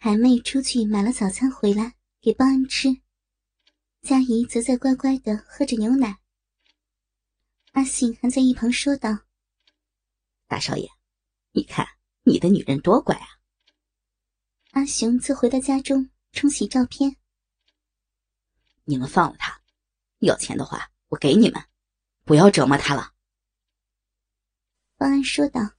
[0.00, 2.88] 海妹出去买了早餐回来给邦安吃，
[4.00, 6.20] 佳怡则在乖乖的喝着牛奶。
[7.72, 9.10] 阿信还在一旁说道
[10.46, 10.88] ：“大少爷，
[11.50, 11.84] 你看
[12.22, 13.26] 你的女人多乖啊。”
[14.70, 17.16] 阿雄则回到家中冲洗照片。
[18.84, 19.60] 你们放了他，
[20.20, 21.60] 要钱的话我给你们，
[22.24, 23.14] 不要折磨他了。”
[24.96, 25.77] 邦安说道。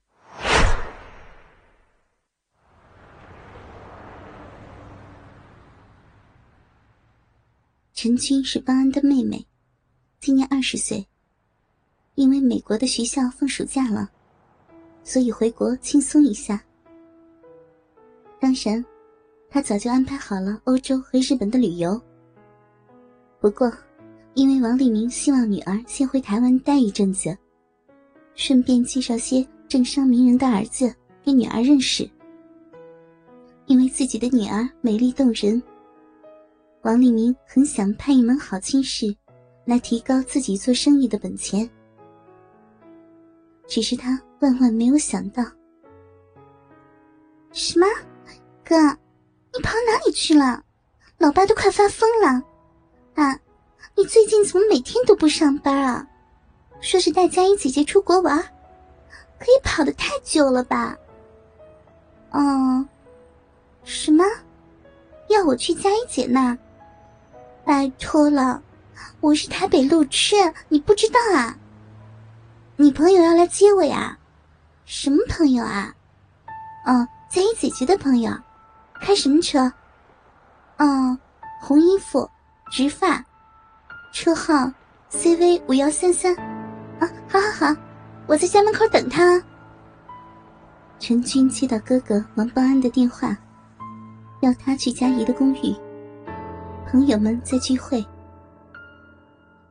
[8.02, 9.46] 陈君是邦安的妹妹，
[10.20, 11.06] 今年二十岁。
[12.14, 14.10] 因为美国的学校放暑假了，
[15.04, 16.64] 所以回国轻松一下。
[18.40, 18.82] 当然，
[19.50, 22.00] 他早就安排好了欧洲和日本的旅游。
[23.38, 23.70] 不过，
[24.32, 27.36] 因为王立明希望女儿先回台湾待一阵子，
[28.34, 30.90] 顺便介绍些政商名人的儿子
[31.22, 32.08] 给女儿认识。
[33.66, 35.62] 因为自己的女儿美丽动人。
[36.82, 39.14] 王立明很想派一门好亲事，
[39.66, 41.68] 来提高自己做生意的本钱。
[43.66, 45.44] 只是他万万没有想到，
[47.52, 47.86] 什么？
[48.64, 48.76] 哥，
[49.52, 50.62] 你跑哪里去了？
[51.18, 52.42] 老爸都快发疯了！
[53.14, 53.38] 啊，
[53.94, 56.06] 你最近怎么每天都不上班啊？
[56.80, 58.38] 说是带佳怡姐姐出国玩，
[59.38, 60.96] 可以跑的太久了吧？
[62.30, 62.88] 哦，
[63.84, 64.24] 什么？
[65.28, 66.56] 要我去佳怡姐那？
[67.64, 68.62] 拜托了，
[69.20, 70.34] 我是台北路痴，
[70.68, 71.56] 你不知道啊？
[72.76, 74.18] 你朋友要来接我呀？
[74.86, 75.94] 什么朋友啊？
[76.86, 78.32] 哦，佳怡姐姐的朋友，
[79.00, 79.72] 开什么车？
[80.78, 81.16] 哦，
[81.60, 82.28] 红衣服，
[82.72, 83.24] 直发，
[84.12, 84.72] 车号
[85.10, 86.34] CV 五幺三三。
[86.98, 87.76] 啊，好好好，
[88.26, 89.42] 我在家门口等他。
[90.98, 93.36] 陈军接到哥哥王邦安的电话，
[94.40, 95.74] 要他去佳怡的公寓。
[96.90, 98.04] 朋友们在聚会，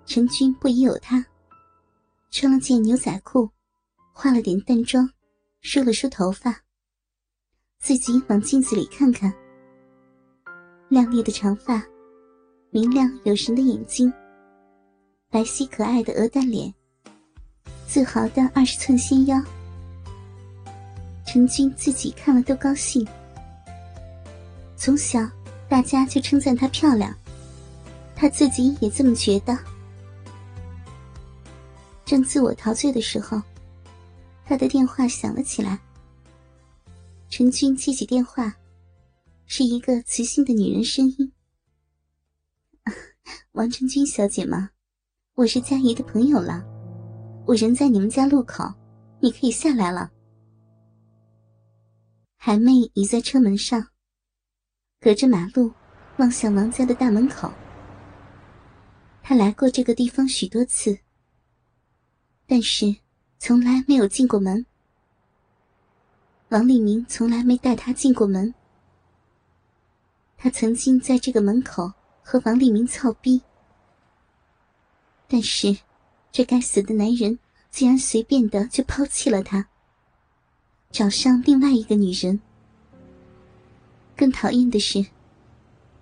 [0.06, 1.22] 陈军不疑有他，
[2.31, 3.50] 穿了件牛仔裤，
[4.13, 5.06] 化了点淡妆，
[5.59, 6.56] 梳了梳头发，
[7.78, 9.34] 自己往镜子里看看，
[10.88, 11.84] 亮丽的长发，
[12.69, 14.09] 明亮有神的眼睛，
[15.30, 16.74] 白皙可爱的鹅蛋脸，
[17.86, 19.38] 自豪的二十寸纤腰，
[21.28, 23.06] 陈军自己看了都高兴，
[24.78, 25.19] 从小。
[25.69, 27.16] 大家就称赞她漂亮，
[28.16, 29.57] 她自己也这么觉得。
[32.03, 33.40] 正自我陶醉的时候，
[34.44, 35.80] 他的电话响了起来。
[37.30, 38.52] 陈军接起电话，
[39.46, 41.31] 是一个磁性的女人声音
[43.53, 44.72] ：“王成军小姐吗？
[45.36, 46.66] 我是佳怡的朋友了，
[47.46, 48.63] 我人在你们家路口，
[49.19, 50.09] 你可以下来了。”
[52.38, 53.88] 海妹倚在车门上。
[55.02, 55.72] 隔着马路，
[56.18, 57.50] 望向王家的大门口。
[59.24, 61.00] 他来过这个地方许多次，
[62.46, 62.98] 但是
[63.38, 64.66] 从来没有进过门。
[66.50, 68.54] 王立明从来没带他进过门。
[70.36, 73.42] 他曾经在这个门口和王立明操逼，
[75.30, 75.78] 但是
[76.30, 77.40] 这该死的男人
[77.70, 79.70] 竟然随便的就抛弃了他，
[80.92, 82.42] 找上另外一个女人。
[84.19, 85.06] 更讨厌的是，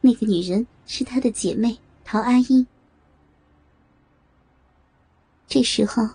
[0.01, 2.66] 那个女人是他的姐妹陶阿英。
[5.45, 6.09] 这时候，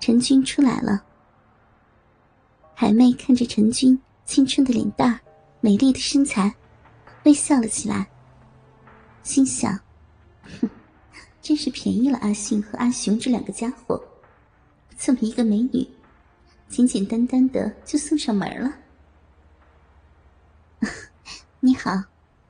[0.00, 1.04] 陈军出来了。
[2.74, 5.20] 海妹看着陈军青春的脸蛋
[5.60, 6.52] 美丽的身材，
[7.22, 8.10] 微笑了起来，
[9.22, 9.78] 心想
[10.60, 10.68] ：“哼，
[11.40, 14.02] 真是便宜了阿信和阿雄这两个家伙，
[14.98, 15.86] 这么一个美女，
[16.68, 18.78] 简简单单的就送上门了。”
[21.62, 22.04] 你好，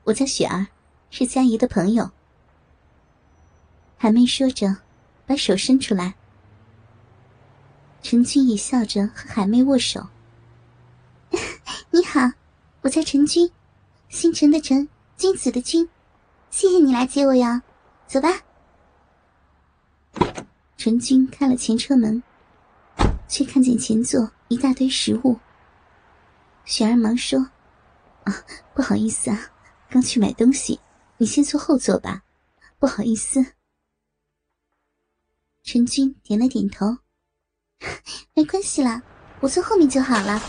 [0.05, 0.69] 我叫雪儿，
[1.11, 2.13] 是佳怡的朋友。
[3.97, 4.77] 海妹说着，
[5.27, 6.15] 把手伸出来。
[8.03, 10.07] 陈君也笑着和海妹握手。
[11.91, 12.21] 你好，
[12.83, 13.51] 我叫陈君，
[14.09, 15.89] 星辰的辰，君子的君，
[16.53, 17.65] 谢谢你来接我呀，
[18.07, 18.29] 走吧。
[20.77, 22.23] 陈君开了前车门，
[23.27, 25.37] 却看见前座一大堆食物。
[26.65, 27.49] 雪儿忙说。
[28.75, 29.39] 不好意思啊，
[29.89, 30.81] 刚去买东西，
[31.19, 32.23] 你先坐后座吧。
[32.79, 33.45] 不好意思。
[35.63, 36.99] 陈军点了点头，
[38.35, 39.03] 没关系啦，
[39.41, 40.41] 我坐后面就好了。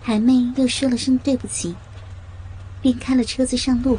[0.00, 1.74] 海妹又说了声对不起，
[2.80, 3.98] 便开了车子上路。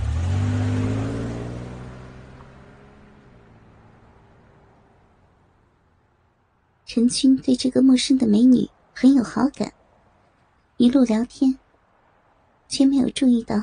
[6.85, 9.73] 陈军对这个陌生的美女很有好感。
[10.77, 11.57] 一路聊天，
[12.67, 13.55] 却没有注意到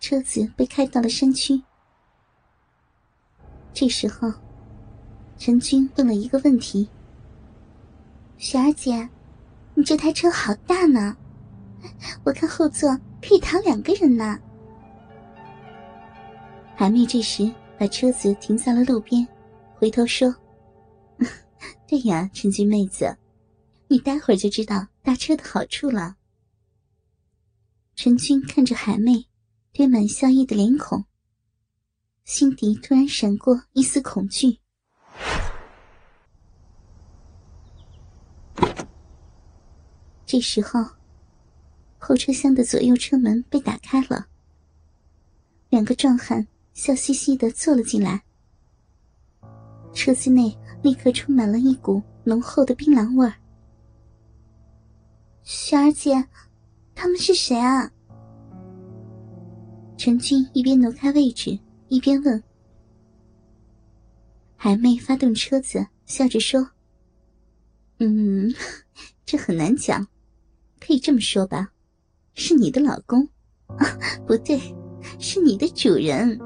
[0.00, 1.62] 车子被开到了山区。
[3.74, 4.32] 这时候，
[5.36, 6.88] 陈军问了一个问题
[8.38, 9.06] ：“雪儿姐，
[9.74, 11.14] 你这台车好大呢，
[12.24, 14.38] 我看后座可以躺两个人呢。”
[16.74, 19.28] 海妹这时把车子停在了路边，
[19.74, 20.34] 回头说
[21.86, 23.14] ：“对呀，陈军妹子，
[23.88, 26.16] 你待会儿就知道大车的好处了。”
[27.94, 29.26] 陈军看着海妹
[29.72, 31.04] 堆满笑意的脸孔。
[32.24, 34.58] 心底突然闪过一丝恐惧。
[40.24, 40.82] 这时候，
[41.98, 44.28] 后车厢的左右车门被打开了，
[45.68, 48.22] 两个壮汉笑嘻嘻的坐了进来。
[49.92, 53.34] 车子内立刻充满了一股浓厚的槟榔味儿。
[55.42, 56.26] 雪儿姐，
[57.02, 57.90] 他们是谁啊？
[59.96, 61.58] 陈俊一边挪开位置。
[61.88, 62.40] 一边问，
[64.54, 66.70] 海妹发动车子，笑着说
[67.98, 68.54] ：“嗯，
[69.26, 70.06] 这很难讲，
[70.78, 71.72] 可以这么说吧，
[72.34, 73.28] 是你的老公，
[74.24, 74.60] 不对，
[75.18, 76.38] 是你的主人。”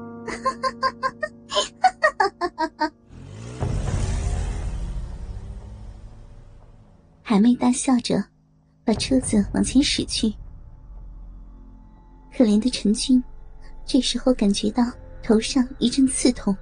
[7.21, 8.23] 海妹大笑着，
[8.83, 10.33] 把车子往前驶去。
[12.35, 13.23] 可怜的陈军，
[13.85, 14.83] 这时候感觉到。
[15.23, 16.55] 头上一阵刺痛，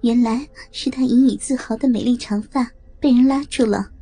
[0.00, 2.66] 原来是他引以自豪的美丽长发
[2.98, 3.92] 被人拉住了。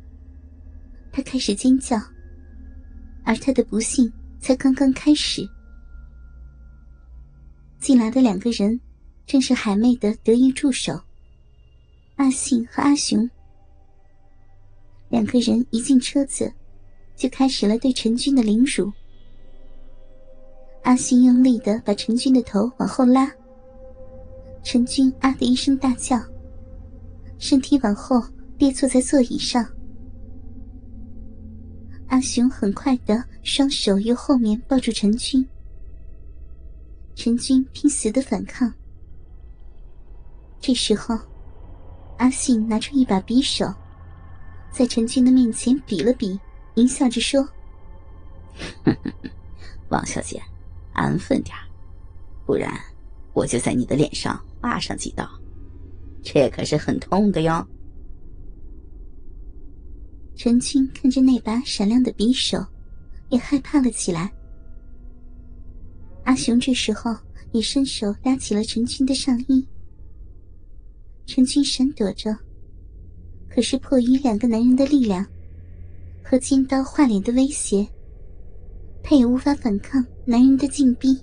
[1.11, 1.99] 他开始尖叫，
[3.25, 4.09] 而他的不幸
[4.39, 5.45] 才刚刚开始。
[7.81, 8.79] 进来的两个人，
[9.25, 10.97] 正是海妹的得意助手
[12.15, 13.29] 阿信和阿雄。
[15.09, 16.49] 两个人一进车子，
[17.17, 18.89] 就开始了对陈军的凌辱。
[20.83, 23.31] 阿信用力的把陈军的头往后拉，
[24.63, 26.19] 陈军啊的一声大叫，
[27.37, 28.21] 身体往后
[28.57, 29.65] 跌坐在座椅上。
[32.07, 35.47] 阿雄很快的双手由后面抱住陈军，
[37.15, 38.73] 陈军拼死的反抗。
[40.59, 41.17] 这时候，
[42.17, 43.71] 阿信拿出一把匕首，
[44.71, 46.37] 在陈军的面前比了比，
[46.75, 47.47] 淫笑着说
[49.89, 50.41] ：“王小姐。”
[51.01, 51.55] 安分点
[52.45, 52.71] 不然
[53.33, 55.27] 我就在你的脸上划上几刀，
[56.21, 57.65] 这可是很痛的哟。
[60.35, 62.63] 陈军看着那把闪亮的匕首，
[63.29, 64.31] 也害怕了起来。
[66.23, 67.15] 阿雄这时候
[67.51, 69.67] 也伸手拉起了陈军的上衣，
[71.25, 72.35] 陈军闪躲着，
[73.49, 75.25] 可是迫于两个男人的力量
[76.23, 77.87] 和金刀划脸的威胁。
[79.03, 81.15] 他也无法反抗男人的禁闭。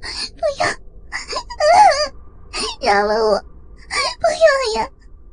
[0.00, 0.66] 不要，
[2.92, 3.38] 饶了我！
[3.38, 4.26] 不
[4.74, 4.90] 要呀！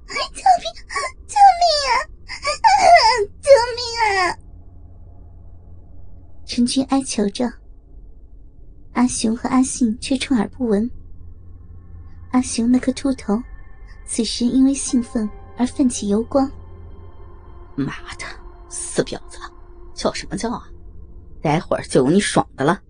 [0.08, 0.64] 救命！
[1.28, 1.92] 救命啊！
[3.42, 3.80] 救命
[4.20, 4.38] 啊！
[6.46, 7.52] 陈军哀求着。
[8.94, 10.90] 阿雄和阿信却充耳不闻。
[12.32, 13.42] 阿雄那颗秃头，
[14.06, 15.28] 此时因为兴奋
[15.58, 16.52] 而泛起油光。
[17.76, 18.26] 妈的，
[18.70, 19.40] 死婊子，
[19.96, 20.69] 叫什么叫啊？
[21.42, 22.82] 待会儿就有你爽的了。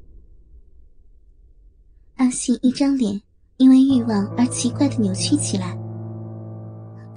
[2.15, 3.21] 阿信一张脸
[3.57, 5.77] 因为欲望而奇怪的扭曲起来，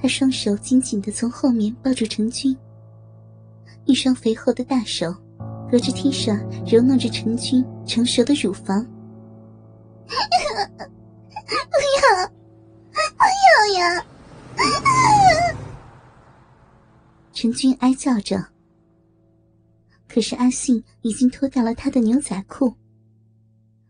[0.00, 2.56] 他双手紧紧的从后面抱住陈军，
[3.84, 5.14] 一双肥厚的大手
[5.70, 6.36] 隔着 T 恤
[6.66, 8.86] 揉弄着陈军成熟的乳房。
[10.08, 12.26] 不要，
[13.16, 14.04] 不要呀！
[17.32, 18.51] 陈军哀叫着。
[20.12, 22.74] 可是阿信已经脱掉了他的牛仔裤，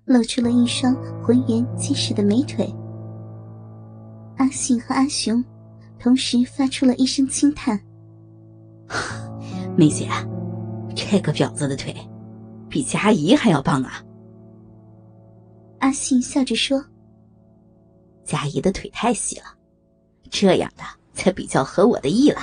[0.05, 2.73] 露出了一双浑圆结实的美腿。
[4.37, 5.45] 阿信和阿雄
[5.99, 7.81] 同时发出了一声轻叹
[9.77, 10.09] ：“梅姐，
[10.95, 11.93] 这个婊子的腿
[12.69, 14.01] 比佳怡还要棒啊！”
[15.81, 16.85] 阿信笑着说
[18.23, 19.47] ：“佳怡的腿太细了，
[20.31, 22.43] 这样的才比较合我的意了。”